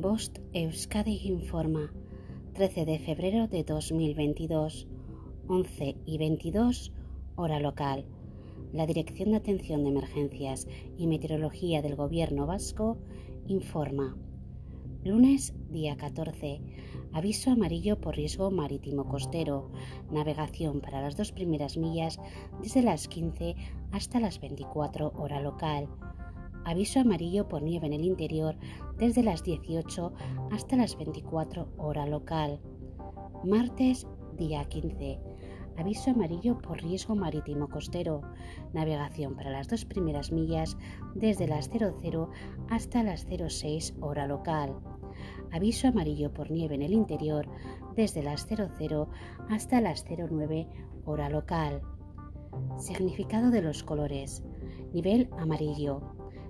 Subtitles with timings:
[0.00, 1.92] Bost Euskadi informa
[2.54, 4.86] 13 de febrero de 2022,
[5.46, 6.92] 11 y 22
[7.36, 8.06] hora local.
[8.72, 10.66] La Dirección de Atención de Emergencias
[10.96, 12.96] y Meteorología del Gobierno Vasco
[13.46, 14.16] informa.
[15.04, 16.62] Lunes, día 14.
[17.12, 19.70] Aviso amarillo por riesgo marítimo costero.
[20.10, 22.18] Navegación para las dos primeras millas
[22.62, 23.54] desde las 15
[23.92, 25.88] hasta las 24 hora local
[26.64, 28.56] aviso amarillo por nieve en el interior
[28.98, 30.12] desde las 18
[30.50, 32.60] hasta las 24 hora local.
[33.44, 35.20] Martes, día 15.
[35.76, 38.20] Aviso amarillo por riesgo marítimo costero.
[38.74, 40.76] Navegación para las dos primeras millas
[41.14, 42.30] desde las 00
[42.68, 44.76] hasta las 06 hora local.
[45.52, 47.48] Aviso amarillo por nieve en el interior
[47.96, 49.08] desde las 00
[49.48, 50.68] hasta las 09
[51.06, 51.80] hora local.
[52.76, 54.42] Significado de los colores.
[54.92, 56.19] Nivel amarillo